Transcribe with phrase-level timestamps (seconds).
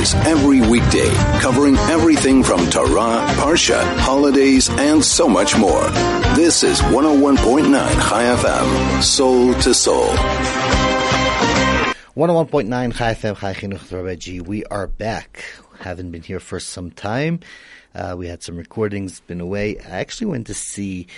[0.00, 5.82] hours every weekday, covering everything from Torah, Parsha, holidays, and so much more.
[6.34, 10.08] This is 101.9 Chai FM, Soul to Soul.
[12.16, 14.46] 101.9 Chai FM, Chai Chinuch.
[14.46, 15.44] We are back.
[15.80, 17.40] Haven't been here for some time.
[17.92, 19.76] Uh, we had some recordings, been away.
[19.80, 21.08] I actually went to see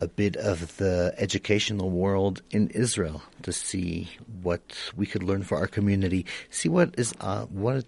[0.00, 4.08] a bit of the educational world in Israel to see
[4.42, 4.62] what
[4.96, 6.24] we could learn for our community.
[6.48, 7.84] See what is uh, what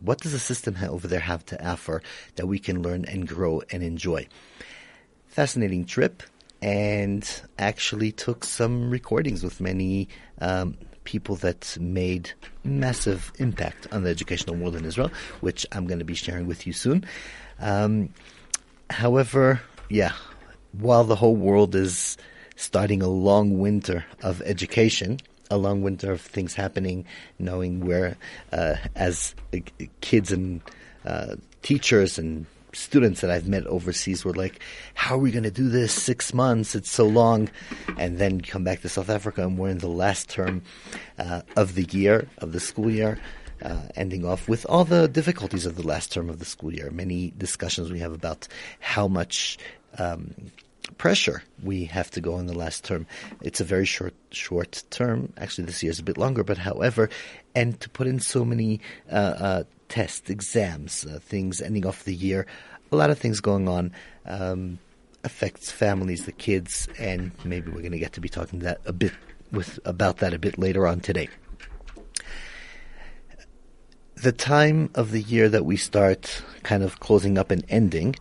[0.00, 2.02] what does the system over there have to offer
[2.36, 4.26] that we can learn and grow and enjoy.
[5.26, 6.22] Fascinating trip,
[6.62, 10.08] and actually took some recordings with many.
[10.40, 12.32] Um, people that made
[12.64, 16.66] massive impact on the educational world in Israel, which I'm going to be sharing with
[16.66, 17.06] you soon.
[17.60, 18.10] Um,
[18.90, 20.12] however, yeah,
[20.72, 22.18] while the whole world is
[22.56, 27.04] starting a long winter of education, a long winter of things happening,
[27.38, 28.16] knowing where,
[28.52, 29.58] uh, as uh,
[30.00, 30.60] kids and
[31.04, 34.60] uh, teachers and students that I've met overseas were like,
[34.94, 35.92] how are we going to do this?
[35.92, 37.48] Six months, it's so long.
[37.96, 40.62] And then come back to South Africa and we're in the last term
[41.18, 43.18] uh, of the year, of the school year
[43.62, 46.90] uh, ending off with all the difficulties of the last term of the school year.
[46.90, 48.48] Many discussions we have about
[48.80, 49.58] how much
[49.98, 50.34] um,
[50.98, 53.06] pressure we have to go in the last term.
[53.42, 55.32] It's a very short short term.
[55.36, 57.10] Actually, this year is a bit longer, but however,
[57.54, 62.14] and to put in so many uh, uh, tests, exams, uh, things ending off the
[62.14, 62.46] year,
[62.92, 63.92] a lot of things going on.
[64.24, 64.78] Um,
[65.24, 68.92] affects families, the kids, and maybe we're going to get to be talking that a
[68.92, 69.12] bit
[69.50, 71.28] with about that a bit later on today
[74.16, 78.16] the time of the year that we start kind of closing up and ending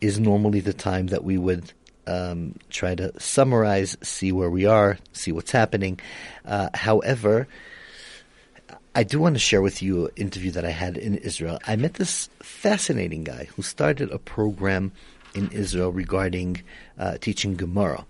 [0.00, 1.72] is normally the time that we would
[2.06, 6.00] um, try to summarize, see where we are, see what's happening.
[6.44, 7.46] Uh, however,
[8.94, 11.58] I do want to share with you an interview that I had in Israel.
[11.66, 14.92] I met this fascinating guy who started a program
[15.34, 16.62] in Israel regarding
[16.98, 18.04] uh, teaching Gemara.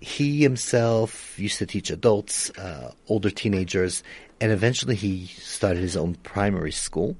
[0.00, 4.02] He himself used to teach adults, uh, older teenagers,
[4.40, 7.16] and eventually he started his own primary school,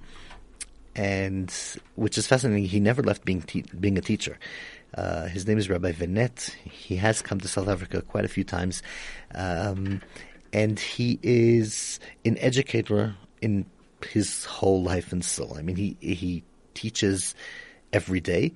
[0.94, 1.52] and
[1.94, 2.64] which is fascinating.
[2.64, 4.38] He never left being te- being a teacher.
[4.96, 6.54] Uh, his name is Rabbi Venet.
[6.54, 8.82] He has come to South Africa quite a few times,
[9.34, 10.00] um,
[10.52, 13.66] and he is an educator in
[14.10, 15.54] his whole life and soul.
[15.56, 16.42] I mean, he he
[16.74, 17.34] teaches
[17.92, 18.52] every day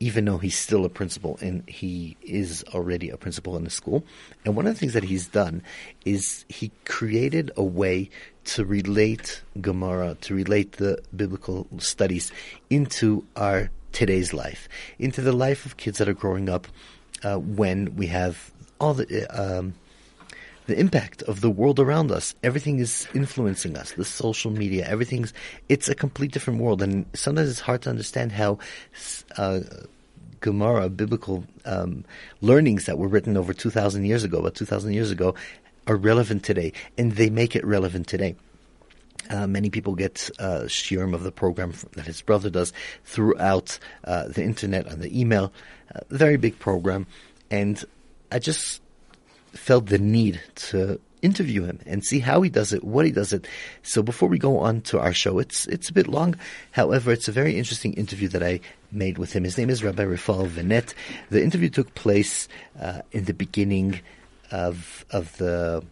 [0.00, 4.04] even though he's still a principal and he is already a principal in the school.
[4.44, 5.62] And one of the things that he's done
[6.04, 8.10] is he created a way
[8.44, 12.30] to relate Gemara, to relate the biblical studies
[12.70, 14.68] into our today's life,
[14.98, 16.66] into the life of kids that are growing up
[17.22, 18.50] uh, when we have
[18.80, 19.26] all the.
[19.28, 19.74] Um,
[20.66, 22.34] the impact of the world around us.
[22.42, 23.92] Everything is influencing us.
[23.92, 25.32] The social media, everything's,
[25.70, 26.82] it's a complete different world.
[26.82, 28.58] And sometimes it's hard to understand how,
[29.38, 29.60] uh,
[30.40, 32.04] Gemara, biblical um,
[32.42, 35.34] learnings that were written over 2,000 years ago, about 2,000 years ago,
[35.86, 36.74] are relevant today.
[36.98, 38.36] And they make it relevant today.
[39.30, 42.72] Uh, many people get uh, shiurim of the program that his brother does
[43.04, 45.52] throughout uh, the internet and the email.
[45.94, 47.06] Uh, very big program.
[47.50, 47.84] And
[48.32, 48.80] I just
[49.52, 53.32] felt the need to interview him and see how he does it, what he does
[53.32, 53.46] it.
[53.82, 56.36] So before we go on to our show, it's it's a bit long.
[56.72, 58.60] However, it's a very interesting interview that I
[58.92, 59.44] made with him.
[59.44, 60.94] His name is Rabbi Rafal Venet.
[61.30, 62.48] The interview took place
[62.80, 64.00] uh, in the beginning
[64.50, 65.84] of of the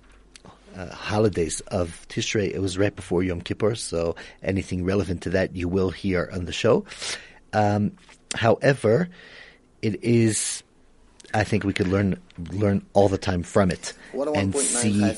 [0.77, 2.53] uh, holidays of Tishrei.
[2.53, 6.45] It was right before Yom Kippur, so anything relevant to that you will hear on
[6.45, 6.85] the show.
[7.53, 7.93] Um,
[8.35, 9.09] however,
[9.83, 10.63] it is
[11.33, 12.21] I think we could learn
[12.53, 15.17] learn all the time from it and see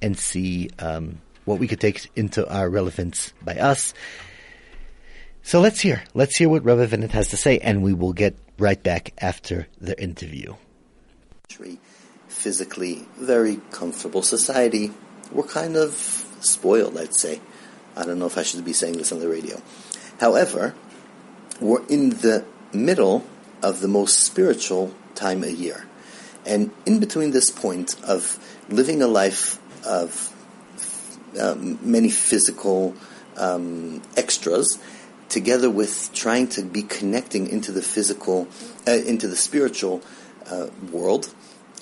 [0.00, 3.94] and see um, what we could take into our relevance by us.
[5.42, 8.36] So let's hear let's hear what Rabbi Venet has to say, and we will get
[8.58, 10.54] right back after the interview.
[12.38, 14.92] Physically, very comfortable society.
[15.32, 15.92] We're kind of
[16.40, 17.40] spoiled, I'd say.
[17.96, 19.60] I don't know if I should be saying this on the radio.
[20.20, 20.76] However,
[21.60, 23.26] we're in the middle
[23.60, 25.84] of the most spiritual time a year.
[26.46, 28.38] And in between this point of
[28.68, 30.32] living a life of
[31.40, 32.94] um, many physical
[33.36, 34.78] um, extras,
[35.28, 38.46] together with trying to be connecting into the physical,
[38.86, 40.02] uh, into the spiritual
[40.46, 41.34] uh, world,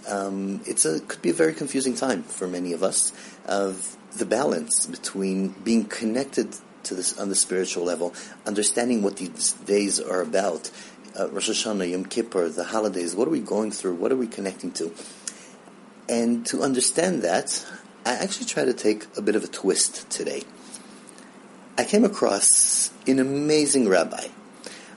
[0.08, 3.12] um, it's a could be a very confusing time for many of us
[3.46, 6.54] of the balance between being connected
[6.84, 8.14] to this on the spiritual level,
[8.46, 10.70] understanding what these days are about,
[11.18, 13.14] uh, Rosh Hashanah, Yom Kippur, the holidays.
[13.14, 13.94] What are we going through?
[13.94, 14.92] What are we connecting to?
[16.08, 17.66] And to understand that,
[18.04, 20.44] I actually try to take a bit of a twist today.
[21.76, 24.28] I came across an amazing rabbi,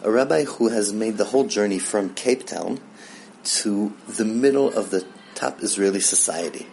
[0.04, 2.80] a rabbi who has made the whole journey from Cape Town
[3.58, 5.06] to the middle of the
[5.36, 6.68] top Israeli society,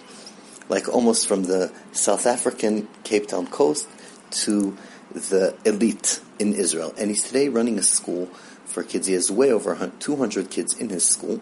[0.68, 3.88] like almost from the South African Cape Town coast
[4.30, 4.76] to
[5.12, 6.92] the elite in Israel.
[6.98, 8.26] And he's today running a school
[8.64, 9.06] for kids.
[9.06, 11.40] He has way over 200 kids in his school,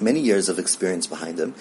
[0.00, 1.54] many years of experience behind him.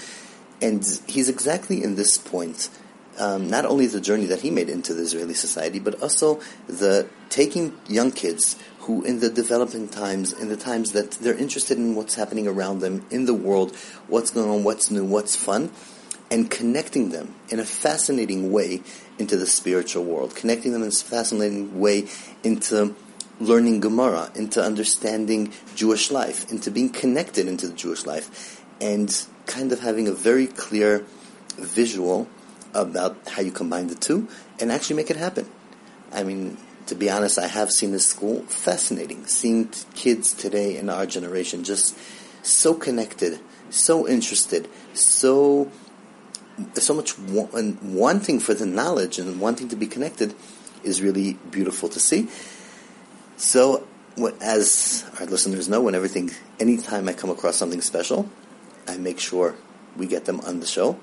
[0.61, 2.69] And he's exactly in this point,
[3.17, 7.07] um, not only the journey that he made into the Israeli society, but also the
[7.29, 11.95] taking young kids who in the developing times, in the times that they're interested in
[11.95, 13.75] what's happening around them in the world,
[14.07, 15.71] what's going on, what's new, what's fun,
[16.29, 18.81] and connecting them in a fascinating way
[19.17, 22.07] into the spiritual world, connecting them in a fascinating way
[22.43, 22.95] into
[23.39, 29.71] learning Gemara, into understanding Jewish life, into being connected into the Jewish life, and kind
[29.71, 31.05] of having a very clear
[31.57, 32.27] visual
[32.75, 34.27] about how you combine the two
[34.59, 35.49] and actually make it happen.
[36.11, 36.57] I mean,
[36.87, 39.25] to be honest, I have seen this school fascinating.
[39.25, 41.97] Seeing t- kids today in our generation just
[42.43, 43.39] so connected,
[43.69, 45.71] so interested, so
[46.75, 50.33] so much wa- and wanting for the knowledge and wanting to be connected
[50.83, 52.29] is really beautiful to see.
[53.37, 53.85] So,
[54.15, 58.29] what, as our listeners know, when everything, anytime I come across something special,
[58.87, 59.55] I make sure
[59.97, 60.97] we get them on the show.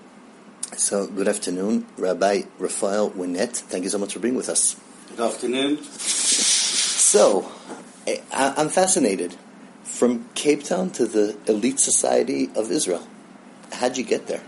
[0.77, 3.55] So, good afternoon, Rabbi Raphael Winnett.
[3.57, 4.75] Thank you so much for being with us.
[5.11, 5.83] Good afternoon.
[5.83, 7.53] So,
[8.07, 9.37] I, I'm fascinated.
[9.85, 13.07] From Cape Town to the elite society of Israel.
[13.71, 14.43] How'd you get there?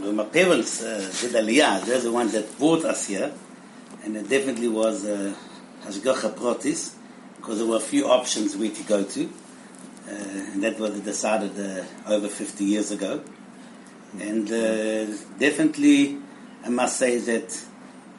[0.00, 1.84] Well, my parents uh, did Aliyah.
[1.84, 3.30] They're the ones that brought us here.
[4.02, 5.34] And it definitely was uh,
[5.84, 6.94] Hashgacha Protis,
[7.36, 9.24] because there were a few options we could go to.
[9.26, 13.20] Uh, and that was decided uh, over 50 years ago.
[14.18, 15.06] And uh,
[15.38, 16.18] definitely,
[16.64, 17.64] I must say that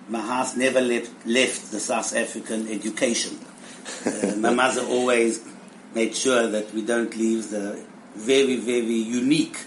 [0.07, 3.37] my heart never left, left the South African education.
[4.05, 5.43] Uh, my mother always
[5.93, 7.83] made sure that we don't leave the
[8.15, 9.57] very, very unique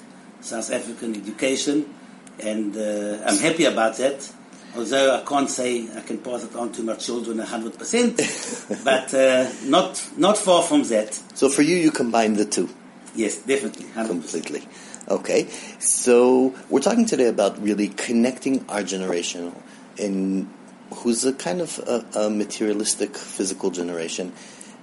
[0.40, 1.94] South African education.
[2.40, 4.30] And uh, I'm happy about that.
[4.76, 9.48] Although I can't say I can pass it on to my children 100%, but uh,
[9.64, 11.14] not, not far from that.
[11.34, 12.68] So, for you, you combine the two.
[13.14, 13.86] Yes, definitely.
[13.86, 14.08] 100%.
[14.08, 14.66] completely.
[15.06, 15.48] Okay,
[15.80, 19.54] so we're talking today about really connecting our generation,
[19.98, 20.48] in
[20.94, 24.32] who's a kind of a, a materialistic, physical generation,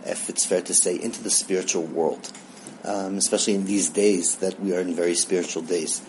[0.06, 2.32] if it's fair to say, into the spiritual world,
[2.84, 6.04] um, especially in these days that we are in very spiritual days.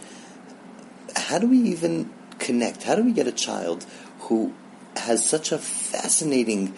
[1.16, 2.82] How do we even connect?
[2.82, 3.86] How do we get a child
[4.20, 4.52] who
[4.94, 6.74] has such a fascinating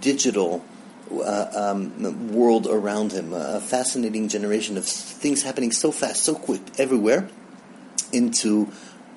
[0.00, 0.64] digital
[1.10, 6.62] uh, um, world around him, a fascinating generation of things happening so fast, so quick,
[6.78, 7.28] everywhere,
[8.12, 8.70] into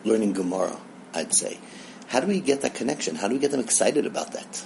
[0.03, 0.77] learning Gemara,
[1.13, 1.59] I'd say.
[2.07, 3.15] How do we get that connection?
[3.15, 4.65] How do we get them excited about that?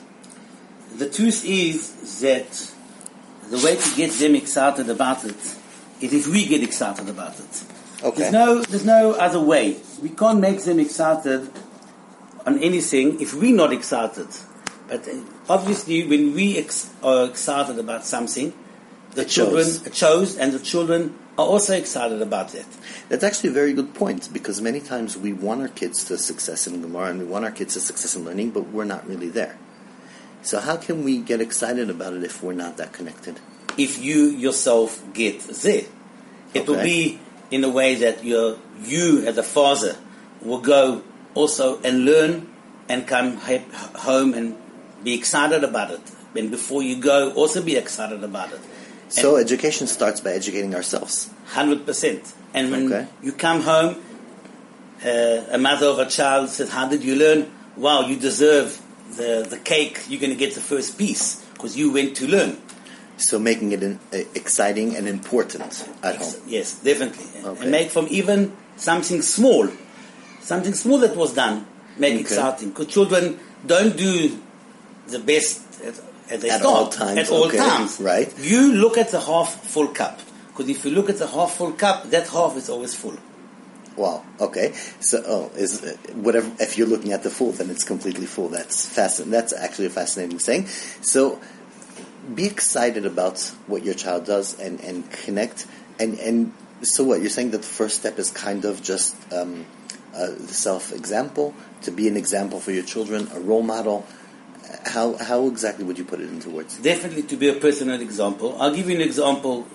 [0.96, 2.72] The truth is that
[3.50, 5.36] the way to get them excited about it
[6.00, 7.64] is if we get excited about it.
[8.04, 8.18] Okay.
[8.22, 9.78] There's no, there's no other way.
[10.02, 11.50] We can't make them excited
[12.46, 14.28] on anything if we're not excited.
[14.94, 15.14] But uh,
[15.50, 18.54] obviously, when we ex- are excited about something,
[19.16, 19.90] the It children shows.
[19.90, 22.68] chose, and the children are also excited about it.
[23.10, 26.68] That's actually a very good point because many times we want our kids to success
[26.68, 29.30] in Gemara and we want our kids to success in learning, but we're not really
[29.30, 29.58] there.
[30.44, 33.40] So how can we get excited about it if we're not that connected?
[33.80, 35.86] If you yourself get there,
[36.54, 37.20] it will be
[37.50, 39.96] in a way that you you as a father
[40.44, 41.02] will go
[41.34, 42.54] also and learn
[42.88, 44.56] and come home and
[45.04, 46.02] be excited about it.
[46.36, 48.60] And before you go, also be excited about it.
[49.10, 51.30] So education starts by educating ourselves.
[51.48, 52.34] Hundred percent.
[52.54, 53.08] And when Okay.
[53.22, 53.98] you come home,
[55.06, 58.80] uh, a mother of a child says, "How did you learn?" Wow, you deserve
[59.18, 60.02] the the cake.
[60.10, 62.58] You're going to get the first piece because you went to learn.
[63.18, 66.34] So making it in, uh, exciting and important at home.
[66.48, 67.26] Yes, definitely.
[67.46, 67.62] Okay.
[67.62, 69.70] And make from even something small,
[70.42, 71.68] something small that was done,
[71.98, 72.22] make Okay.
[72.22, 72.70] exciting.
[72.70, 74.40] Because children don't do
[75.14, 75.96] the best at,
[76.30, 78.32] at At all times, At all okay, times, right.
[78.40, 80.20] You look at the half full cup.
[80.48, 83.18] Because if you look at the half full cup, that half is always full.
[83.96, 84.24] Wow.
[84.40, 84.74] Okay.
[85.00, 86.52] So, oh, is uh, whatever.
[86.60, 88.50] If you're looking at the full, then it's completely full.
[88.50, 89.32] That's fascinating.
[89.32, 90.68] That's actually a fascinating saying.
[91.02, 91.40] So,
[92.34, 95.68] be excited about what your child does and and connect.
[96.00, 99.66] And and so what you're saying that the first step is kind of just um,
[100.16, 101.54] uh, the self example
[101.84, 104.06] to be an example for your children, a role model.
[104.86, 106.78] How how exactly would you put it into words?
[106.78, 108.58] Definitely to be a personal example.
[108.60, 109.66] I'll give you an example,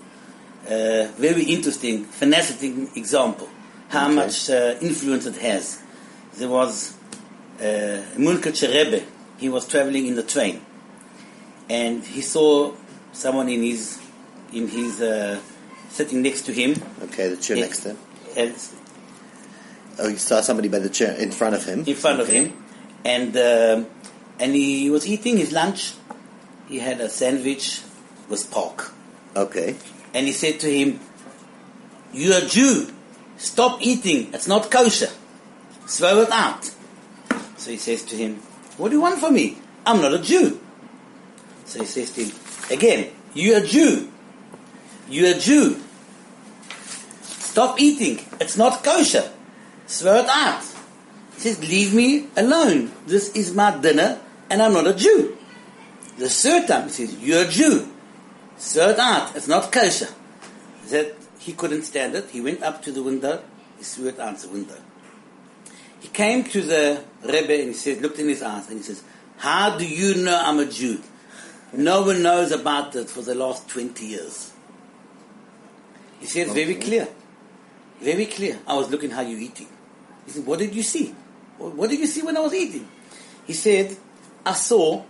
[0.66, 3.48] uh, very interesting, fascinating example.
[3.88, 4.14] How Okay.
[4.14, 5.80] much uh, influence it has.
[6.36, 6.92] There was
[7.60, 9.02] uh, Mulkacher Rebbe
[9.38, 10.60] he was traveling in the train,
[11.70, 12.74] and he saw
[13.12, 13.98] someone in his
[14.52, 15.38] in his uh,
[15.88, 16.74] sitting next to him.
[17.04, 18.54] Okay, the chair next to him.
[20.00, 21.84] Oh, you saw somebody by the chair in front of him.
[21.86, 22.52] in front of him,
[23.04, 23.86] and um
[24.38, 25.94] and he was eating his lunch.
[26.68, 27.82] He had a sandwich
[28.28, 28.92] with pork,
[29.34, 29.76] Okay.
[30.14, 31.00] and he said to him,
[32.12, 32.92] "You're a Jew.
[33.36, 34.30] Stop eating.
[34.34, 35.10] It's not kosher.
[35.86, 36.70] Throw it out."
[37.56, 38.40] So he says to him,
[38.76, 39.58] "What do you want from me?
[39.86, 40.60] I'm not a Jew."
[41.64, 42.32] So he says to him
[42.70, 44.08] again, "You're a Jew.
[45.08, 45.80] You're a Jew.
[47.22, 48.20] Stop eating.
[48.40, 49.30] It's not kosher.
[49.86, 50.62] Throw it out."
[51.34, 52.90] He says, Leave me alone.
[53.06, 54.18] This is my dinner,
[54.50, 55.36] and I'm not a Jew.
[56.18, 57.88] The third time, he says, You're a Jew.
[58.58, 59.36] It out.
[59.36, 60.08] It's not kosher.
[60.90, 62.30] That he couldn't stand it.
[62.30, 63.42] He went up to the window.
[63.76, 64.76] He threw it out the window.
[66.00, 69.02] He came to the Rebbe and he said, looked in his eyes and he says,
[69.36, 71.00] How do you know I'm a Jew?
[71.72, 74.52] No one knows about it for the last 20 years.
[76.18, 77.08] He said, very clear.
[78.00, 78.58] Very clear.
[78.66, 79.68] I was looking how you eating.
[80.24, 81.14] He said, what did you see?
[81.58, 82.88] What did you see when I was eating?
[83.46, 83.96] He said,
[84.48, 85.04] I saw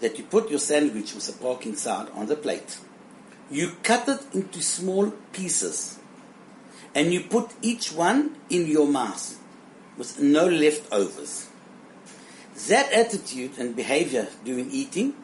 [0.00, 2.76] that you put your sandwich with a pork inside on the plate.
[3.50, 5.98] You cut it into small pieces.
[6.94, 9.40] And you put each one in your mouth
[9.96, 11.48] with no leftovers.
[12.68, 15.14] That attitude and behavior during eating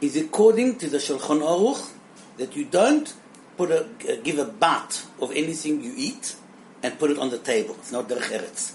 [0.00, 1.92] is according to the Shulchan Aruch
[2.38, 3.14] that you don't
[3.56, 3.86] put a,
[4.24, 6.34] give a bite of anything you eat
[6.82, 7.76] and put it on the table.
[7.78, 8.74] It's not derech eretz.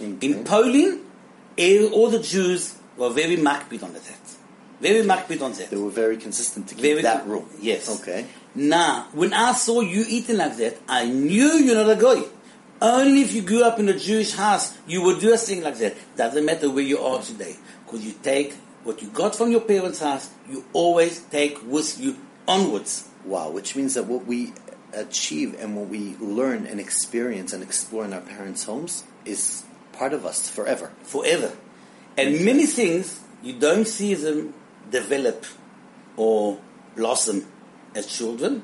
[0.00, 1.02] In Poland,
[1.92, 4.02] all the Jews were very makpid on that.
[4.80, 5.70] Very makpid on that.
[5.70, 7.46] They were very consistent to keep Very that rule.
[7.60, 8.00] Yes.
[8.00, 8.26] Okay.
[8.54, 12.26] Now, when I saw you eating like that, I knew you're not a guy.
[12.82, 15.76] Only if you grew up in a Jewish house, you would do a thing like
[15.78, 15.96] that.
[16.16, 17.56] Doesn't matter where you are today.
[17.84, 18.54] Because you take
[18.84, 22.16] what you got from your parents' house, you always take with you
[22.48, 23.06] onwards.
[23.24, 24.54] Wow, which means that what we
[24.94, 30.14] achieve and what we learn and experience and explore in our parents' homes is part
[30.14, 30.90] of us forever.
[31.02, 31.52] forever.
[32.16, 34.54] And many things you don't see them
[34.90, 35.46] develop
[36.16, 36.58] or
[36.96, 37.46] blossom
[37.94, 38.62] as children,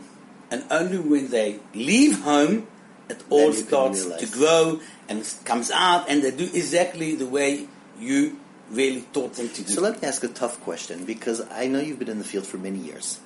[0.50, 2.66] and only when they leave home,
[3.08, 8.38] it all starts to grow and comes out, and they do exactly the way you
[8.70, 9.72] really taught them to do.
[9.72, 12.46] So let me ask a tough question because I know you've been in the field
[12.46, 13.20] for many years.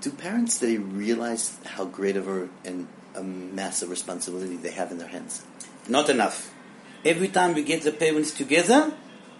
[0.00, 4.98] Do parents today realize how great of a and a massive responsibility they have in
[4.98, 5.42] their hands?
[5.88, 6.52] Not enough.
[7.04, 8.92] Every time we get the parents together,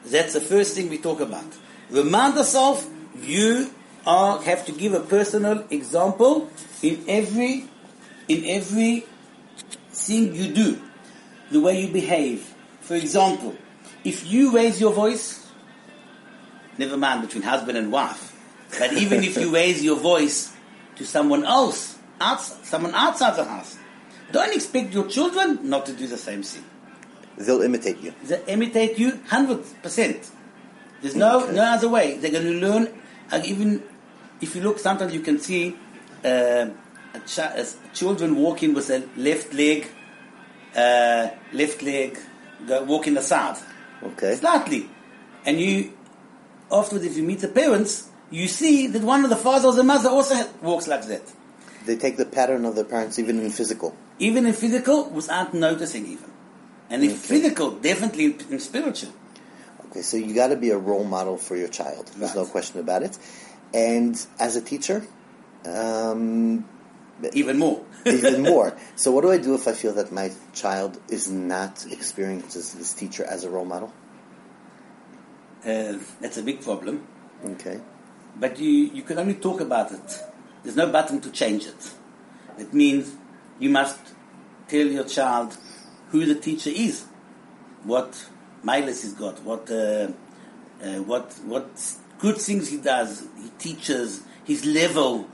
[0.04, 1.44] that's the first thing we talk about.
[1.90, 2.88] Remind yourself,
[3.20, 3.70] you
[4.06, 6.50] are, have to give a personal example
[6.82, 7.64] in every,
[8.28, 9.04] in every
[9.90, 10.80] thing you do,
[11.50, 12.54] the way you behave.
[12.80, 13.56] For example,
[14.04, 15.46] if you raise your voice,
[16.78, 18.34] never mind between husband and wife,
[18.78, 20.54] but even if you raise your voice
[20.96, 23.76] to someone else, outside, someone outside the house,
[24.30, 26.64] don't expect your children not to do the same thing.
[27.38, 28.12] They'll imitate you.
[28.24, 30.30] They imitate you hundred percent.
[31.00, 31.54] There's no Okay.
[31.54, 32.18] no other way.
[32.18, 32.88] They're going to learn.
[33.30, 33.82] And even
[34.40, 35.76] if you look, sometimes you can see
[36.24, 36.66] uh,
[37.14, 37.64] a
[37.94, 39.86] children walking with a left leg,
[40.74, 42.18] uh, left leg
[42.66, 43.56] go, walking aside
[44.02, 44.34] Okay.
[44.36, 44.88] slightly,
[45.44, 45.92] and you
[46.70, 49.82] afterwards, if you meet the parents, you see that one of the father or the
[49.84, 51.22] mother also walks like that,
[51.86, 53.94] They take the pattern of their parents even in physical.
[54.18, 56.30] even in physical, without noticing even,
[56.90, 57.18] and in Okay.
[57.18, 59.12] physical, definitely in, spiritual.
[59.86, 62.10] Okay, so you got to be a role model for your child.
[62.16, 63.18] There's no question about it.
[63.72, 65.06] And as a teacher,
[65.66, 66.64] um,
[67.32, 67.84] Even more.
[68.06, 68.76] even more.
[68.96, 72.92] So, what do I do if I feel that my child is not experiencing this
[72.94, 73.92] teacher as a role model?
[75.64, 77.06] Uh, that's a big problem.
[77.44, 77.80] Okay.
[78.38, 80.22] But you, you can only talk about it.
[80.62, 81.90] There's no button to change it.
[82.58, 83.12] It means
[83.58, 83.98] you must
[84.68, 85.56] tell your child
[86.10, 87.04] who the teacher is,
[87.84, 88.28] what
[88.62, 90.08] mileage he's got, what, uh,
[90.82, 91.68] uh, what, what
[92.18, 95.28] good things he does, he teaches, his level,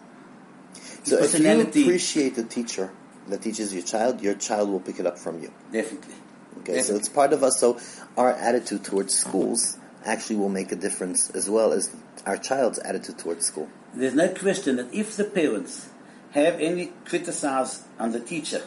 [0.75, 1.83] his So, if you personality.
[1.83, 2.93] appreciate the teacher
[3.29, 5.53] that teaches your child, your child will pick it up from you.
[5.73, 6.15] Definitely.
[6.61, 7.59] Okay, so it's part of us.
[7.59, 7.79] So,
[8.17, 11.95] our attitude towards schools actually will make a difference as well as
[12.27, 13.69] our child's attitude towards school.
[13.95, 15.89] There's no question that if the parents
[16.33, 18.63] have any criticize on the teacher,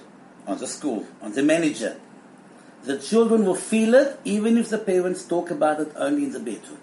[0.48, 1.98] on the school, on the manager,
[2.84, 6.40] the children will feel it even if the parents talk about it only in the
[6.40, 6.80] bedroom.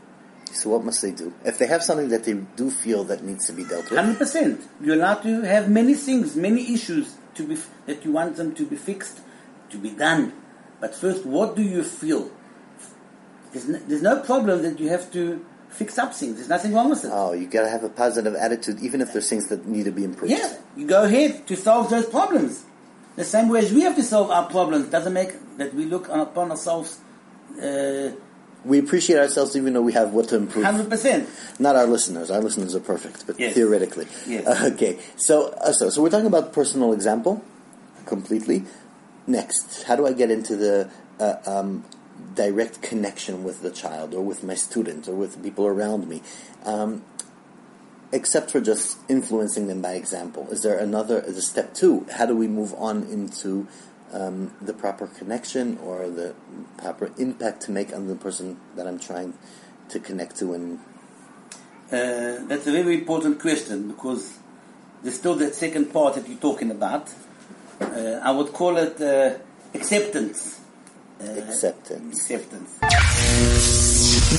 [0.52, 1.32] So, what must they do?
[1.44, 4.18] If they have something that they do feel that needs to be dealt with, Hundred
[4.18, 4.60] percent.
[4.80, 7.56] You're allowed to have many things, many issues to be
[7.86, 9.20] that you want them to be fixed,
[9.70, 10.32] to be done.
[10.80, 12.30] But first, what do you feel
[13.52, 16.36] There's no, there's no problem that you have to fix up things.
[16.36, 17.10] There's nothing wrong with it.
[17.12, 20.04] Oh, you gotta have a positive attitude, even if there's things that need to be
[20.04, 20.32] improved.
[20.32, 22.64] Yeah, you go ahead to solve those problems.
[23.16, 26.08] The same way as we have to solve our problems doesn't make that we look
[26.08, 26.98] upon ourselves
[27.62, 28.10] uh,
[28.64, 30.64] We appreciate ourselves even though we have what to improve.
[30.64, 31.28] hundred percent.
[31.58, 32.30] Not our listeners.
[32.30, 33.54] Our listeners are perfect, but Yes.
[33.54, 34.06] theoretically.
[34.26, 34.44] Yes.
[34.72, 34.98] Okay.
[35.16, 37.42] So, uh, so, so we're talking about personal example
[38.06, 38.64] completely.
[39.26, 40.90] Next, how do I get into the
[41.20, 41.84] uh, um,
[42.34, 46.20] direct connection with the child, or with my student, or with the people around me?
[46.64, 47.02] Um,
[48.14, 51.20] except for just influencing them by example, is there another?
[51.20, 52.06] Is a step two?
[52.16, 53.66] How do we move on into
[54.12, 56.34] um, the proper connection or the
[56.78, 59.34] proper impact to make on the person that I'm trying
[59.90, 60.78] to connect to and
[61.92, 64.22] Uh, that's a very important question because
[65.02, 67.04] there's still that second part that you're talking about.
[67.80, 69.36] Uh, I would call it uh,
[69.74, 70.60] acceptance.
[71.20, 72.14] Uh, acceptance.
[72.16, 72.70] Acceptance.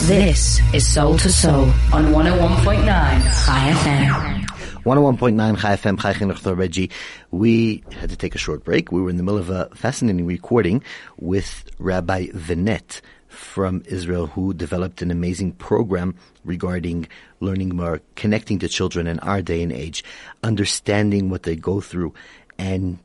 [0.04, 4.46] This is Soul to Soul on 101.9 Chai FM.
[4.84, 6.92] 101.9 Chai FM, Chai Reggie.
[7.32, 8.92] We had to take a short break.
[8.92, 10.84] We were in the middle of a fascinating recording
[11.18, 13.00] with Rabbi Vinet
[13.30, 17.08] from Israel who developed an amazing program regarding
[17.40, 20.04] learning more, connecting to children in our day and age,
[20.44, 22.14] understanding what they go through
[22.58, 23.00] and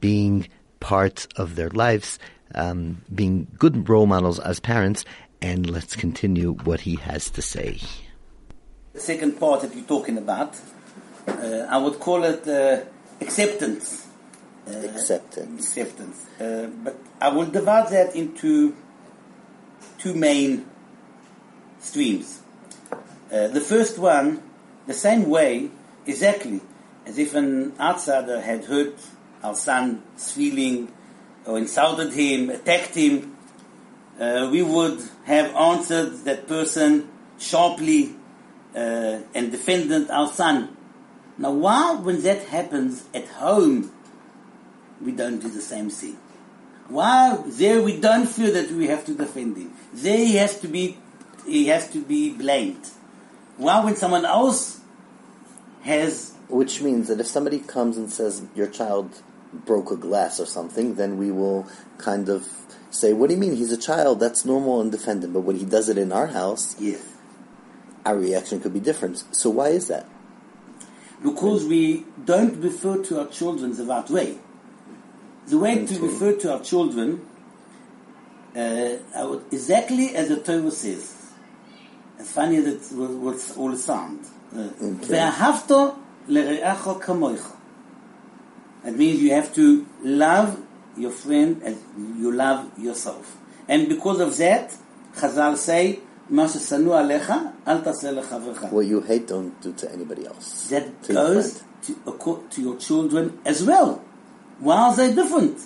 [0.00, 2.20] being part of their lives,
[2.54, 5.04] um, being good role models as parents.
[5.40, 7.80] And let's continue what he has to say.
[8.92, 10.58] The second part that you're talking about,
[11.26, 12.84] uh, I would call it uh,
[13.20, 14.08] acceptance.
[14.66, 15.76] acceptance.
[15.76, 16.26] Acceptance.
[16.40, 18.74] Uh, but I will divide that into
[19.98, 20.66] two main
[21.78, 22.42] streams.
[23.32, 24.42] Uh, the first one,
[24.86, 25.70] the same way,
[26.06, 26.60] exactly
[27.06, 28.94] as if an outsider had hurt
[29.42, 30.92] our son's feeling
[31.46, 33.36] or insulted him, attacked him,
[34.18, 37.08] uh, we would have answered that person
[37.38, 38.14] sharply
[38.74, 40.76] uh, and defended our son.
[41.36, 43.92] Now, why, when that happens at home,
[45.00, 46.18] we don't do the same thing?
[46.88, 49.72] Why there we don't feel that we have to defend him?
[49.92, 50.98] There he has to be,
[51.46, 52.88] he has to be blamed.
[53.56, 54.80] Why, when someone else
[55.82, 60.46] has Which means that if somebody comes and says your child broke a glass or
[60.46, 61.66] something, then we will
[61.98, 62.48] kind of
[62.90, 63.56] say, "What do you mean?
[63.56, 64.20] He's a child.
[64.20, 67.00] That's normal and defend him." But when he does it in our house, yes,
[68.04, 69.24] our reaction could be different.
[69.32, 70.06] So why is that?
[71.22, 74.38] because we don't refer to our children the right way.
[75.46, 77.26] The way to refer to our children,
[78.54, 78.96] uh,
[79.50, 81.14] exactly as the Torah says.
[82.18, 84.26] It's funny that it will, will all sound.
[84.52, 85.96] Uh, "Ve'ahavta.
[88.84, 90.60] That means you have to love
[90.98, 93.36] your friend as you love yourself.
[93.68, 94.74] And because of that,
[95.16, 98.72] Chazal say, "Ma alecha, al taseh.
[98.72, 100.68] What you hate, don't do to anybody else.
[100.70, 104.02] that To goes to, to your children as well.
[104.60, 105.58] Why are they different?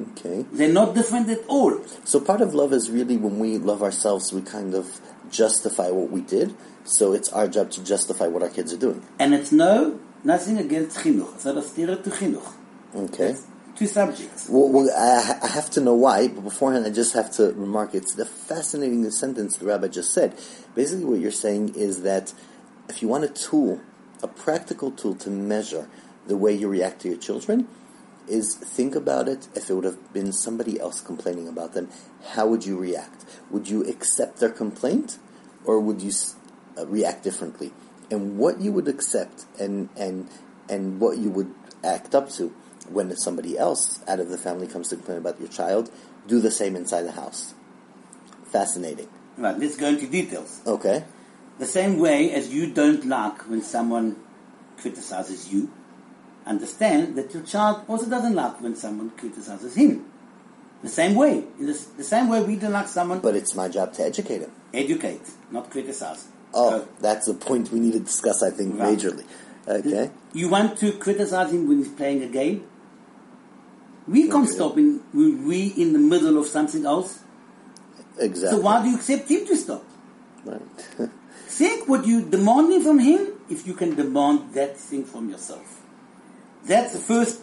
[0.00, 0.46] Okay.
[0.52, 1.80] They're not different at all.
[2.04, 6.10] So part of love is really when we love ourselves, we kind of justify what
[6.10, 6.54] we did.
[6.84, 9.04] So it's our job to justify what our kids are doing.
[9.18, 11.34] And it's no, nothing against chinuch.
[11.34, 12.52] It's not a steer to chinuch.
[12.94, 13.30] Okay.
[13.30, 13.46] It's
[13.82, 14.48] two subjects.
[14.48, 17.94] Well, well I, I have to know why, but beforehand, I just have to remark
[17.94, 20.38] it's the fascinating sentence the rabbi just said.
[20.74, 22.32] Basically, what you're saying is that
[22.88, 23.80] if you want a tool,
[24.22, 25.88] a practical tool to measure
[26.26, 27.68] the way you react to your children,
[28.28, 29.48] is think about it.
[29.54, 31.90] If it would have been somebody else complaining about them,
[32.34, 33.24] how would you react?
[33.50, 35.18] Would you accept their complaint,
[35.64, 36.12] or would you
[36.78, 37.72] uh, react differently?
[38.10, 40.28] And what you would accept and and
[40.68, 42.54] and what you would act up to
[42.90, 45.90] when somebody else out of the family comes to complain about your child,
[46.26, 47.54] do the same inside the house.
[48.50, 49.08] Fascinating.
[49.38, 50.60] Right, let's go into details.
[50.66, 51.04] Okay.
[51.58, 54.16] The same way as you don't like when someone
[54.76, 55.70] criticizes you,
[56.44, 60.04] understand that your child also doesn't like when someone criticizes him.
[60.82, 61.44] The same way.
[61.60, 64.40] In the, the same way we don't like someone, But it's my job to educate
[64.40, 64.50] him.
[64.74, 66.26] educate, not criticize.
[66.52, 68.98] Oh, So- that's the point we need to discuss, I think, Right.
[68.98, 69.24] majorly.
[69.68, 70.10] Okay.
[70.32, 72.64] You want to criticize him when he's playing a game?
[74.08, 74.52] We can't Okay.
[74.54, 77.20] stop in we, in the middle of something else.
[78.18, 78.58] Exactly.
[78.58, 79.84] So why do you accept him to stop?
[80.44, 80.62] Right.
[81.46, 85.80] Think what you're demanding from him if you can demand that thing from yourself.
[86.64, 87.40] That's the first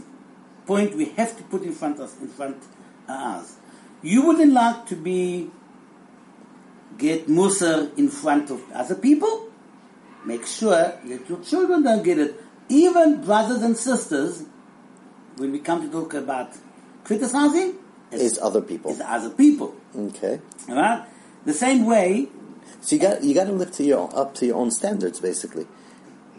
[0.66, 3.56] point we have to put in front of in front of us.
[4.02, 5.50] You wouldn't like to be
[6.98, 9.48] get mussar in front of other people.
[10.26, 12.36] Make sure that your children don't get it.
[12.68, 14.44] Even brothers and sisters,
[15.40, 16.50] when we come to talk about
[17.04, 17.76] criticizing,
[18.12, 18.92] Is other people.
[18.92, 19.74] is other people.
[19.96, 20.40] Okay.
[20.68, 21.04] Alright?
[21.46, 22.28] The same way,
[22.82, 25.66] So you got you got to live to your up to your own standards, basically.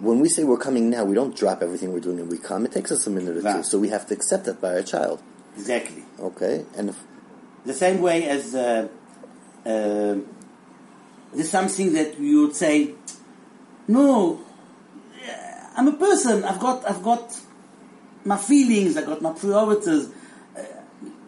[0.01, 2.65] When we say we're coming now, we don't drop everything we're doing and we come.
[2.65, 4.83] It takes us a minute or two, so we have to accept that by our
[4.83, 5.21] child.
[5.57, 6.05] exactly.
[6.19, 6.95] Okay, and
[7.67, 8.89] The same way as uh,
[9.67, 10.15] uh,
[11.35, 12.95] there's something that you would say,
[13.89, 14.41] no,
[15.77, 16.45] I'm a person.
[16.45, 17.39] I've got, I've got
[18.24, 18.96] my feelings.
[18.96, 20.09] I've got my priorities.
[20.56, 20.62] Uh,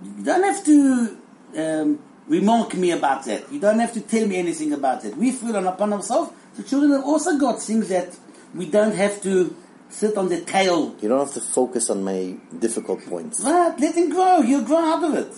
[0.04, 1.18] you don't have to
[1.56, 3.50] um, remark me about that.
[3.52, 5.16] You don't have to tell me anything about it.
[5.16, 6.32] We feel on upon ourselves.
[6.56, 8.16] The children have also got things that
[8.54, 9.56] we don't have to
[9.88, 10.96] sit on the tail.
[11.00, 13.40] you don't have to focus on my difficult points.
[13.40, 14.42] Right, let him grow.
[14.42, 15.32] He'll grow out of it.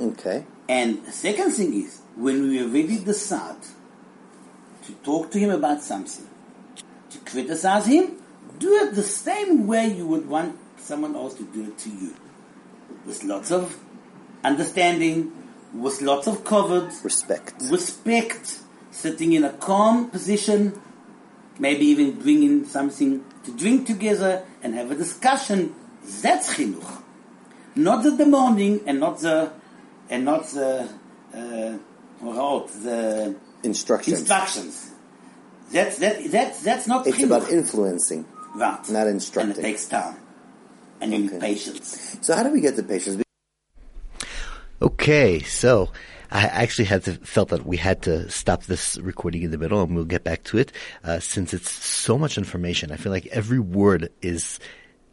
[0.00, 3.56] Okay, And the second thing is, when we already decide
[4.86, 6.26] to talk to him about something,
[7.10, 8.12] to criticize him,
[8.58, 10.56] do it the same way you would want
[10.88, 12.14] someone else to do it to you.
[13.06, 13.64] With lots of
[14.42, 15.32] understanding,
[15.74, 17.54] with lots of covered, respect.
[17.70, 18.58] respect,
[18.90, 20.60] sitting in a calm position,
[21.58, 25.74] maybe even bringing something to drink together and have a discussion.
[26.22, 27.02] That's chinuch.
[27.76, 29.52] Not the demanding and not the
[30.08, 30.88] and not the
[31.34, 31.76] uh,
[32.84, 34.20] the Instructions.
[34.20, 34.90] instructions.
[35.70, 37.26] That's that that's that's not It's chinuch.
[37.26, 38.24] about influencing.
[38.54, 38.88] right.
[38.90, 39.50] not instructing.
[39.50, 40.16] And it takes time.
[41.00, 41.54] And you need Okay.
[41.56, 43.22] So how do we get the patience?
[44.80, 45.90] Okay, so
[46.30, 49.82] I actually had to felt that we had to stop this recording in the middle,
[49.82, 52.92] and we'll get back to it uh, since it's so much information.
[52.92, 54.60] I feel like every word is.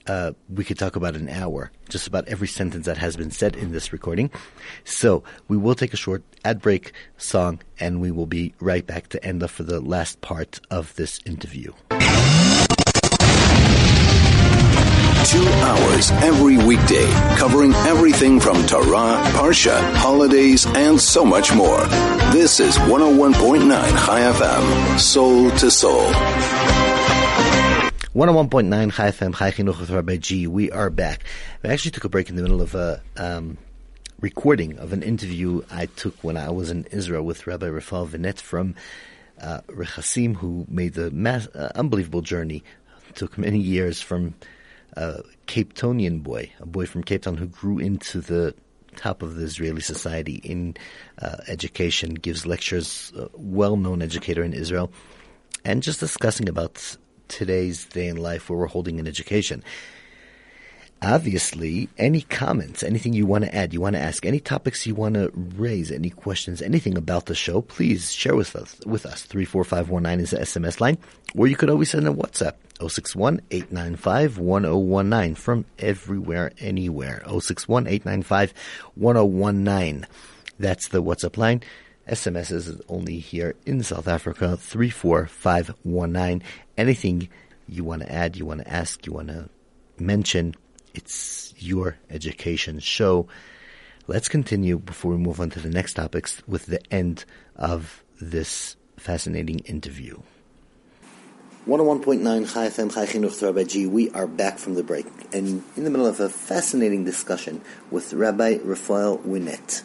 [0.07, 3.55] Uh, we could talk about an hour, just about every sentence that has been said
[3.55, 4.29] in this recording.
[4.83, 9.07] So we will take a short ad break song, and we will be right back
[9.09, 11.73] to end up for the last part of this interview.
[15.25, 21.83] Two hours every weekday, covering everything from Torah, Parsha, holidays, and so much more.
[22.31, 23.67] This is 101.9
[24.05, 26.05] Chai FM, soul to soul.
[28.13, 30.45] 101.9 Chai FM, Chai Chinuch with Rabbi G.
[30.45, 31.23] We are back.
[31.63, 33.57] We actually took a break in the middle of a um,
[34.21, 38.39] recording of an interview I took when I was in Israel with Rabbi Rafael Vinet
[38.39, 38.75] from
[39.41, 42.63] uh, Rechasim, who made the mass, uh, unbelievable journey.
[43.15, 44.35] took many years from
[44.95, 48.53] a Cape Townian boy, a boy from Cape Town who grew into the
[48.95, 50.75] top of the Israeli society in
[51.21, 54.91] uh, education, gives lectures, uh, well-known educator in Israel,
[55.63, 59.63] and just discussing about today's day in life where we're holding an education.
[61.05, 64.95] Obviously, any comments, anything you want to add, you want to ask, any topics you
[64.95, 68.75] want to raise, any questions, anything about the show, please share with us.
[68.87, 70.97] With us, three four five one nine is the SMS line,
[71.35, 77.21] or you could always send a WhatsApp 061 895 1019 from everywhere, anywhere.
[77.27, 78.53] 061 895
[78.95, 80.07] 1019.
[80.57, 81.61] That's the WhatsApp line.
[82.09, 86.41] SMS is only here in South Africa, 34519.
[86.79, 87.29] Anything
[87.67, 89.49] you want to add, you want to ask, you want to
[89.99, 90.55] mention,
[90.95, 93.27] it's your education show.
[94.07, 98.77] Let's continue before we move on to the next topics with the end of this
[98.97, 100.21] fascinating interview.
[101.67, 103.87] 101.9 Chai FM, Chai Chinuch Rabbi G.
[103.87, 108.13] We are back from the break and in the middle of a fascinating discussion with
[108.13, 109.83] Rabbi Raphael Winnett,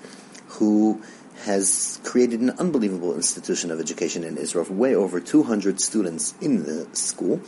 [0.49, 1.03] who
[1.45, 6.87] has created an unbelievable institution of education in Israel, way over 200 students in the
[6.95, 7.41] school.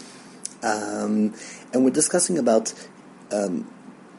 [0.63, 1.35] Um,
[1.75, 2.73] and we're discussing about
[3.33, 3.73] um,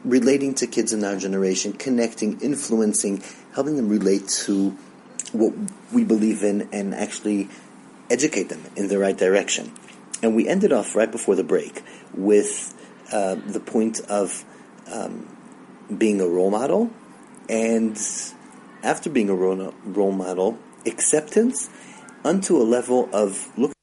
[0.04, 3.22] relating to kids in our generation, connecting, influencing,
[3.54, 4.70] helping them relate to
[5.32, 5.52] what
[5.92, 7.48] we believe in and actually
[8.10, 9.72] educate them in the right direction.
[10.22, 11.82] And we ended off right before the break
[12.14, 12.74] with
[13.12, 14.44] uh, the point of
[14.92, 15.28] um,
[15.96, 16.90] being a role model,
[17.48, 17.98] and
[18.82, 21.68] after being a role, role model, acceptance
[22.24, 23.73] unto a level of look.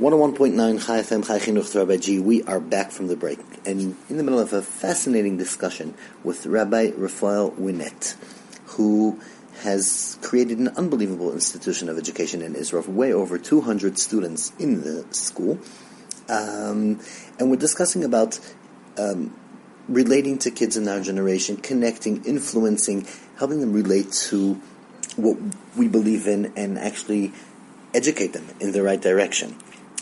[0.00, 2.18] 101.9 Chai FM, Chai Chinuch Rabbi G.
[2.18, 6.46] We are back from the break and in the middle of a fascinating discussion with
[6.46, 8.16] Rabbi Raphael Winnett,
[8.66, 9.20] who
[9.62, 15.06] has created an unbelievable institution of education in Israel, way over 200 students in the
[15.14, 15.60] school.
[16.28, 16.98] Um,
[17.38, 18.40] and we're discussing about
[18.98, 19.32] um,
[19.88, 24.60] relating to kids in our generation, connecting, influencing, helping them relate to
[25.14, 25.38] what
[25.76, 27.32] we believe in and actually
[27.94, 29.54] educate them in the right direction.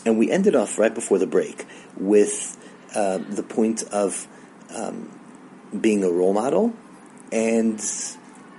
[0.05, 1.65] And we ended off right before the break
[1.97, 2.57] with
[2.93, 4.27] uh, the point of
[4.75, 5.09] um,
[5.79, 6.73] being a role model
[7.31, 7.81] and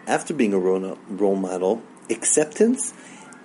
[0.07, 2.93] after being a role, role model, acceptance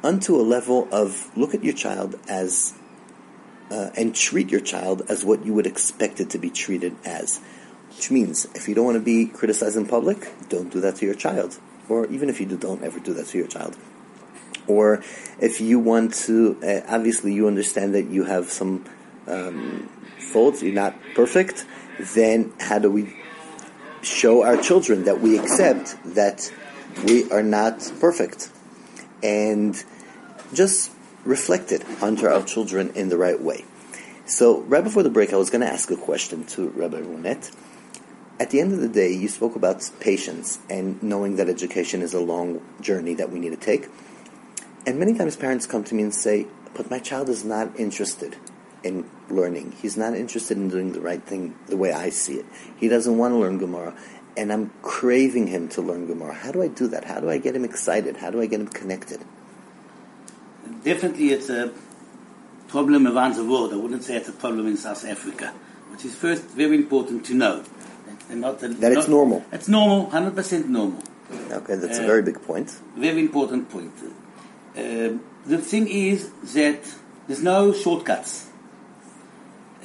[0.03, 2.73] unto a level of look at your child as
[3.71, 7.39] uh, and treat your child as what you would expect it to be treated as.
[7.95, 11.05] Which means if you don't want to be criticized in public, don't do that to
[11.05, 11.59] your child.
[11.88, 13.75] or even if you do, don't ever do that to your child.
[14.69, 15.03] Or
[15.39, 18.86] if you want to, uh, obviously you understand that you have some
[19.27, 21.65] um, faults, you're not perfect,
[22.13, 23.15] then how do we
[24.01, 26.51] show our children that we accept that
[27.03, 28.51] we are not perfect?
[29.21, 29.75] And
[30.53, 30.91] just
[31.25, 33.65] reflect it onto our children in the right way.
[34.25, 37.51] So, right before the break, I was going to ask a question to Rabbi Ronette.
[38.39, 42.13] At the end of the day, you spoke about patience and knowing that education is
[42.13, 43.89] a long journey that we need to take.
[44.89, 48.38] And many times parents come to me and say, But my child is not interested
[48.84, 49.73] in learning.
[49.80, 52.47] He's not interested in doing the right thing the way I see it.
[52.75, 53.93] He doesn't want to learn Gemara.
[54.36, 56.34] And I'm craving him to learn Gemara.
[56.34, 57.04] How do I do that?
[57.06, 58.17] How do I get him excited?
[58.17, 59.23] How do I get him connected?
[60.84, 61.71] Definitely, it's a
[62.67, 63.71] problem around the world.
[63.71, 65.54] I wouldn't say it's a problem in South Africa,
[65.91, 67.63] which is first very important to know.
[68.28, 69.45] That, not, that it's normal.
[69.52, 71.04] It's normal, 100% normal.
[71.52, 72.71] Okay, that's uh, a very big point.
[72.95, 73.93] Very important point.
[74.75, 76.79] Uh, the thing is that
[77.27, 78.49] there's no shortcuts.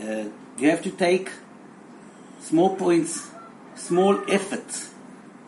[0.00, 0.24] Uh,
[0.58, 1.30] you have to take
[2.40, 3.30] small points,
[3.74, 4.92] small efforts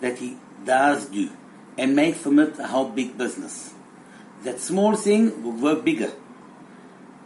[0.01, 1.31] that he does do,
[1.79, 3.75] and make from it a whole big business.
[4.45, 6.13] That small thing will work bigger.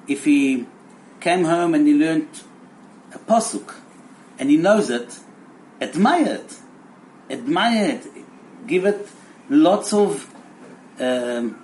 [0.08, 0.66] If he
[1.20, 2.28] came home and he learned
[3.12, 3.74] a pasuk,
[4.38, 5.18] and he knows it,
[5.80, 6.56] admire it,
[7.28, 8.06] admire it,
[8.66, 9.08] give it
[9.48, 10.32] lots of
[10.98, 11.59] um,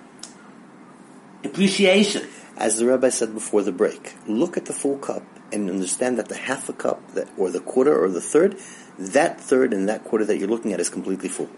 [1.47, 2.27] appreciation.
[2.57, 6.27] As the rabbi said before the break, look at the full cup and understand that
[6.27, 8.57] the half a cup that, or the quarter or the third,
[8.97, 11.49] that third and that quarter that you're looking at is completely full.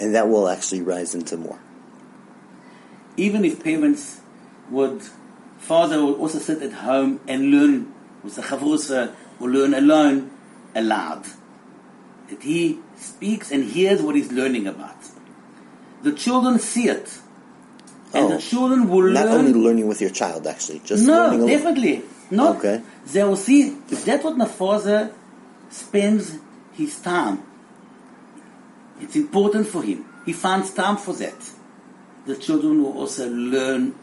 [0.00, 1.58] And that will actually rise into more.
[3.16, 4.20] Even if parents
[4.70, 5.02] would,
[5.58, 10.30] father would also sit at home and learn with the chavrusa or learn alone
[10.74, 11.26] aloud.
[12.30, 14.98] That he speaks and hears what he's learning about.
[16.02, 17.18] The children see it
[18.14, 18.28] and Oh.
[18.36, 19.38] the children will Not learn.
[19.46, 22.56] only learning with your child, actually, just no, learning definitely not.
[22.56, 22.82] Okay.
[23.12, 25.10] They will see if that's what my father
[25.70, 26.38] spends
[26.72, 27.42] his time.
[29.00, 30.04] It's important for him.
[30.26, 31.50] He finds time for that.
[32.26, 33.94] The children will also learn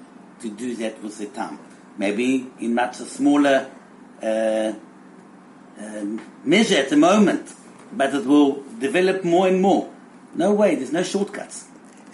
[0.42, 1.60] to do that with their time.
[1.98, 3.70] Maybe in much a smaller
[4.24, 4.74] uh,
[5.80, 7.54] um, measure at the moment,
[7.94, 9.90] but it will develop more and more.
[10.34, 10.76] No way.
[10.76, 11.66] There's no shortcuts.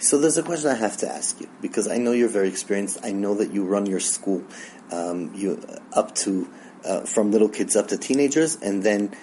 [0.02, 2.98] So there's a question I have to ask you because I know you're very experienced.
[3.04, 4.42] I know that you run your school,
[4.90, 6.50] um, you up to
[6.84, 9.14] uh, from little kids up to teenagers, and then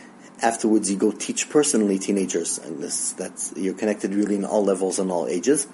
[0.42, 5.00] afterwards you go teach personally teenagers, and this that's you're connected really in all levels
[5.00, 5.68] and all ages.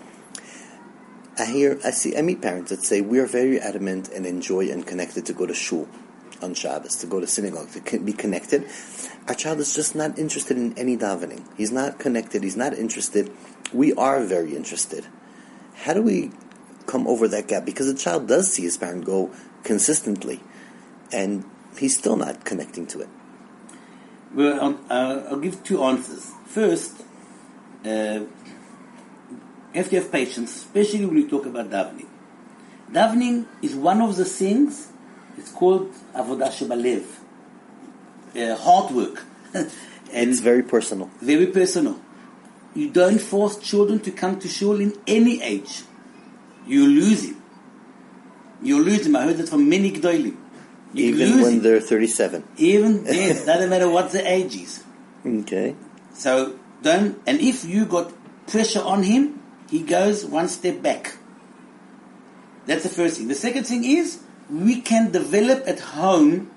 [1.37, 4.71] I hear, I see, I meet parents that say we are very adamant and enjoy
[4.71, 5.87] and connected to go to shul
[6.41, 8.67] on Shabbos, to go to synagogue, to be connected.
[9.27, 11.45] Our child is just not interested in any davening.
[11.57, 12.41] He's not connected.
[12.41, 13.31] He's not interested.
[13.73, 15.05] We are very interested.
[15.75, 16.31] How do we
[16.87, 17.65] come over that gap?
[17.65, 19.31] Because a child does see his parent go
[19.63, 20.41] consistently,
[21.11, 21.43] and
[21.77, 23.09] he's still not connecting to it.
[24.33, 26.31] Well, I'll, uh, I'll give two answers.
[26.45, 27.01] First,
[27.85, 27.89] uh,
[28.23, 28.29] you
[29.73, 32.07] have to have patience, especially when you talk about davening.
[32.91, 34.89] Davening is one of the things,
[35.37, 37.03] it's called avodah shebalev,
[38.35, 39.23] uh, hard work.
[39.53, 39.69] and
[40.13, 41.09] It's very personal.
[41.21, 41.99] very personal.
[42.75, 45.83] You don't force children to come to shul in any age.
[46.67, 47.41] You lose him.
[48.61, 49.15] You lose him.
[49.15, 50.37] I heard that from many gdoilim.
[50.93, 51.61] Even when him.
[51.61, 52.43] they're 37.
[52.57, 54.83] Even, yes, doesn't matter what the age is.
[55.25, 55.75] Okay.
[56.13, 58.13] So don't, and if you got
[58.47, 61.17] pressure on him, he goes one step back.
[62.65, 63.27] That's the first thing.
[63.27, 66.51] The second thing is we can develop at home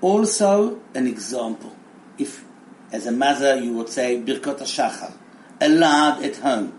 [0.00, 1.74] also an example.
[2.18, 2.44] If,
[2.92, 5.12] as a mother, you would say Birkot HaShachar,
[5.60, 6.78] aloud at home,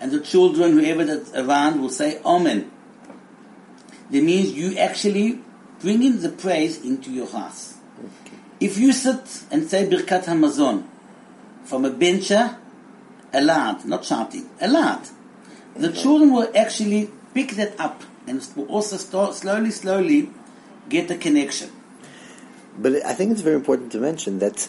[0.00, 2.70] and the children, whoever that's around, will say Amen.
[4.10, 5.40] That means you actually
[5.80, 7.74] bringing the praise into your house.
[8.60, 10.84] If you sit and say Birkat Hamazon
[11.64, 12.56] from a bencher,
[13.32, 15.08] aloud, not shouting, aloud,
[15.74, 20.30] the children will actually pick that up and will also start slowly, slowly
[20.88, 21.70] get a connection.
[22.78, 24.68] But I think it's very important to mention that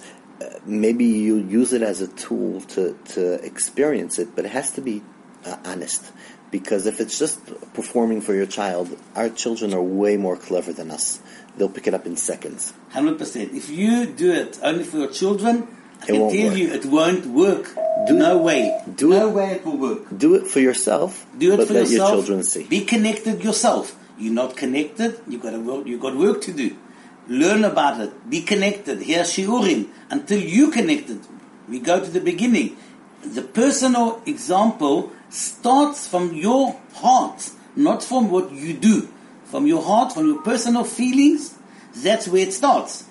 [0.65, 4.81] maybe you use it as a tool to, to experience it, but it has to
[4.81, 5.01] be
[5.45, 6.11] uh, honest.
[6.49, 10.91] Because if it's just performing for your child, our children are way more clever than
[10.91, 11.19] us.
[11.57, 12.73] They'll pick it up in seconds.
[12.91, 13.53] Hundred percent.
[13.53, 15.67] If you do it only for your children,
[16.01, 16.57] I It can tell work.
[16.57, 17.75] you it won't work.
[18.07, 18.79] Do- no way.
[18.95, 20.03] do no it- way it will work.
[20.15, 21.97] Do it for yourself, Do it but for let yourself.
[21.99, 22.63] your children see.
[22.63, 23.97] Be connected yourself.
[24.17, 25.19] You're not connected.
[25.27, 25.85] You got to work.
[25.85, 26.77] You got work to do.
[27.27, 28.29] Learn about it.
[28.29, 29.01] Be connected.
[29.01, 31.19] Hear shiurim until you connected.
[31.67, 32.77] We go to the beginning.
[33.23, 39.09] the personal example starts from your heart, not from what you do.
[39.45, 41.55] From your heart, from your personal feelings,
[41.95, 43.05] that's where it starts.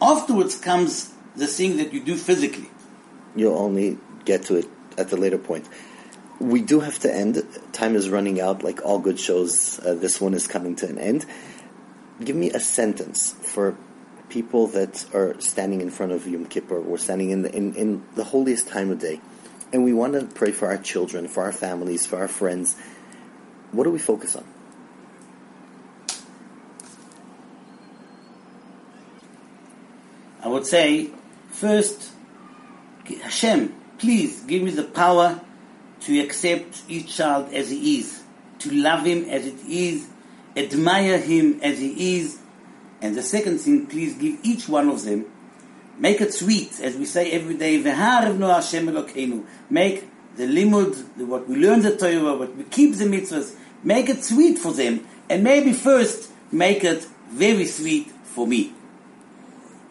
[0.00, 2.70] Afterwards comes the thing that you do physically.
[3.34, 5.66] You'll only get to it at the later point.
[6.38, 7.42] We do have to end.
[7.72, 9.78] Time is running out, like all good shows.
[9.80, 11.24] Uh, this one is coming to an end.
[12.24, 13.76] Give me a sentence for
[14.28, 18.04] people that are standing in front of Yom Kippur or standing in the, in, in
[18.14, 19.20] the holiest time of day,
[19.72, 22.76] and we want to pray for our children, for our families, for our friends.
[23.72, 24.44] What do we focus on?
[30.42, 31.10] I would say,
[31.50, 32.12] first,
[33.22, 35.40] Hashem, please give me the power
[36.00, 38.22] to accept each child as he is,
[38.60, 40.08] to love him as it is,
[40.56, 42.38] admire him as he is,
[43.00, 45.26] and the second thing, please give each one of them,
[45.98, 48.86] make it sweet, as we say every day, Hashem.
[49.70, 54.24] Make the limud, what we learn the Torah, what we keep the mitzvahs, make it
[54.24, 58.72] sweet for them, and maybe first make it very sweet for me.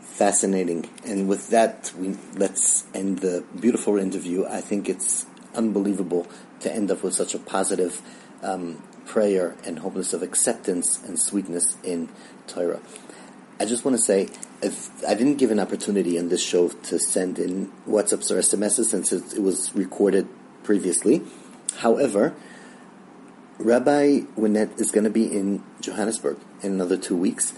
[0.02, 0.88] Fascinating.
[1.06, 4.46] And with that, we let's end the beautiful interview.
[4.46, 6.28] I think it's unbelievable
[6.60, 8.02] to end up with such a positive
[8.44, 12.10] um, prayer and hopeless of acceptance and sweetness in
[12.48, 12.80] Torah.
[13.60, 14.30] I just want to say,
[14.62, 18.86] if I didn't give an opportunity on this show to send in WhatsApps or SMSs
[18.86, 20.28] since it, it was recorded
[20.64, 21.22] previously.
[21.78, 22.34] However,
[23.60, 27.54] Rabbi Winnett is going to be in Johannesburg in another two weeks.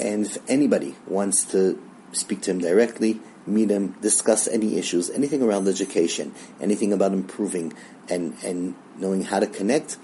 [0.00, 5.42] And if anybody wants to speak to him directly, meet him, discuss any issues, anything
[5.42, 7.72] around education, anything about improving
[8.08, 9.98] and, and knowing how to connect,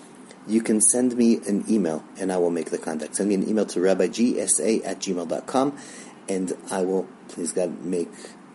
[0.47, 3.17] you can send me an email and I will make the contact.
[3.17, 5.79] Send me an email to rabbigsa at gmail.com
[6.29, 8.09] and I will, please God, make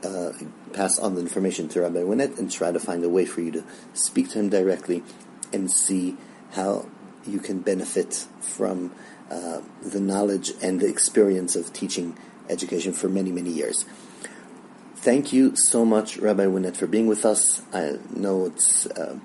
[0.03, 0.31] uh,
[0.73, 3.51] pass on the information to Rabbi Winnett and try to find a way for you
[3.51, 5.03] to speak to him directly
[5.51, 6.17] and see
[6.51, 6.87] how
[7.25, 8.93] you can benefit from
[9.29, 12.17] uh, the knowledge and the experience of teaching
[12.49, 13.85] education for many, many years.
[14.95, 17.61] Thank you so much, Rabbi Winnett, for being with us.
[17.73, 19.19] I know it's uh,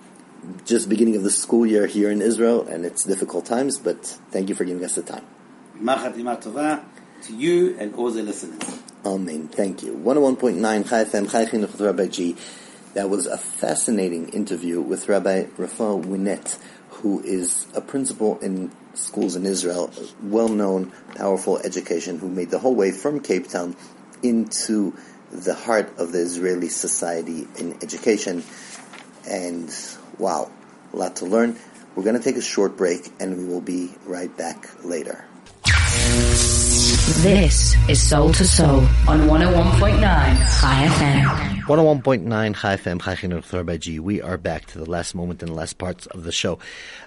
[0.64, 4.48] just beginning of the school year here in Israel, and it's difficult times, but thank
[4.48, 5.24] you for giving us the time.
[7.22, 8.82] To you and all the listeners.
[9.04, 9.48] Amen.
[9.48, 9.94] Thank you.
[9.94, 12.36] 101.9 Chai FM, Chai Chinuch Rabbi G.
[12.94, 16.58] That was a fascinating interview with Rabbi Rafael Winnett,
[16.90, 19.90] who is a principal in schools in Israel,
[20.22, 23.76] well-known, powerful education, who made the whole way from Cape Town
[24.22, 24.94] into
[25.30, 28.42] the heart of the Israeli society in education.
[29.28, 29.74] And
[30.18, 30.50] wow,
[30.92, 31.56] a lot to learn.
[31.94, 35.24] We're going to take a short break and we will be right back later.
[37.22, 41.52] This is Soul to Soul on 101.9 Chai FM.
[41.66, 43.98] 101.9 Chai FM, Chai Chinuch Rabbi G.
[44.00, 46.58] We are back to the last moment and the last parts of the show.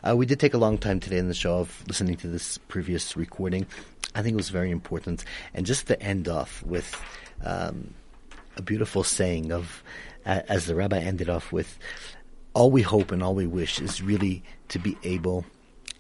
[0.08, 2.58] Uh, we did take a long time today in the show of listening to this
[2.70, 3.66] previous recording.
[4.14, 5.26] I think it was very important.
[5.54, 6.96] And just to end off with
[7.44, 7.94] um,
[8.56, 9.84] a beautiful saying of,
[10.26, 11.78] as the rabbi ended off with,
[12.54, 15.46] all we hope and all we wish is really to be able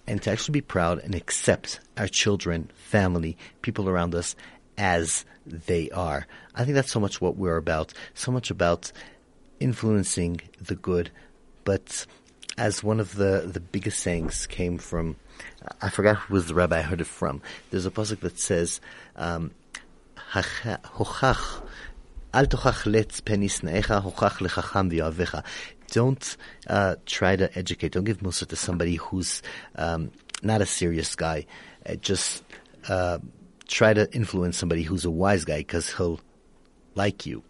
[0.07, 4.35] and to actually be proud and accept our children, family, people around us
[4.77, 6.27] as they are.
[6.53, 8.91] I think that's so much what we're about, so much about
[9.59, 11.09] influencing the good.
[11.63, 12.05] But
[12.57, 15.17] as one of the, the biggest sayings came from,
[15.81, 17.41] I forgot who was the rabbi I heard it from.
[17.71, 18.79] There's a pasuk that says,
[19.15, 19.51] um,
[20.31, 21.63] "Hochach
[22.35, 25.43] al tochach letz pen yisna'echa hochach lechacham v'yavecha."
[25.91, 27.93] Don't uh, try to educate.
[27.93, 29.41] Don't give mussar to somebody who's
[29.75, 30.11] um,
[30.43, 31.45] not a serious guy.
[31.87, 32.43] Uh, just
[32.89, 33.19] uh,
[33.67, 36.19] try to influence somebody who's a wise guy because he'll
[36.95, 37.43] like you,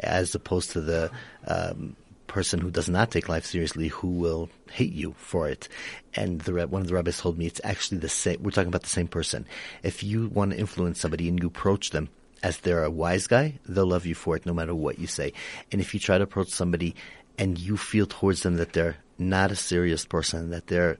[0.00, 1.10] as opposed to the
[1.46, 1.96] um,
[2.26, 5.68] person who does not take life seriously who will hate you for it.
[6.14, 8.42] And the one of the rabbis told me it's actually the same.
[8.42, 9.46] We're talking about the same person.
[9.82, 12.08] If you want to influence somebody and you approach them
[12.42, 15.32] as they're a wise guy, they'll love you for it no matter what you say.
[15.72, 16.94] And if you try to approach somebody
[17.38, 20.98] and you feel towards them that they're not a serious person, that they're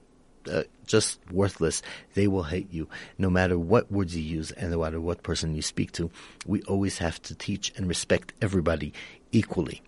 [0.51, 1.83] uh, just worthless,
[2.15, 5.55] they will hate you no matter what words you use and no matter what person
[5.55, 6.11] you speak to.
[6.47, 8.93] We always have to teach and respect everybody
[9.33, 9.83] equally.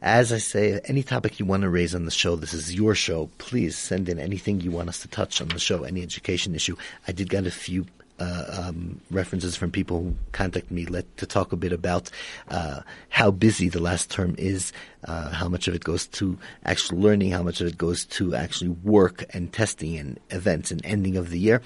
[0.00, 2.94] As I say, any topic you want to raise on the show, this is your
[2.94, 3.30] show.
[3.38, 6.76] Please send in anything you want us to touch on the show, any education issue.
[7.08, 7.86] I did get a few
[8.18, 12.10] uh, um, references from people who contact me let, to talk a bit about
[12.48, 14.72] uh, how busy the last term is,
[15.04, 18.34] uh, how much of it goes to actual learning, how much of it goes to
[18.34, 21.60] actually work and testing and events and ending of the year.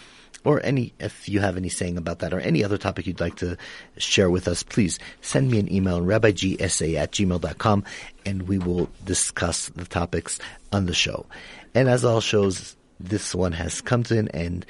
[0.45, 3.37] Or any, if you have any saying about that or any other topic you'd like
[3.37, 3.57] to
[3.97, 7.85] share with us, please send me an email, rabbigsa at gmail.com,
[8.25, 10.39] and we will discuss the topics
[10.73, 11.27] on the show.
[11.75, 14.65] And as all shows, this one has come to an end.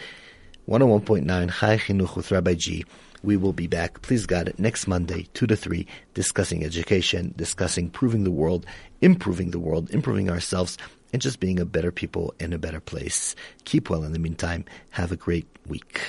[0.68, 2.84] 101.9 Chai Chinuch with Rabbi G.
[3.22, 8.24] We will be back, please God, next Monday, 2 to 3, discussing education, discussing proving
[8.24, 8.66] the world,
[9.00, 10.76] improving the world, improving ourselves,
[11.10, 13.34] and just being a better people in a better place.
[13.64, 14.66] Keep well in the meantime.
[14.90, 16.02] Have a great week.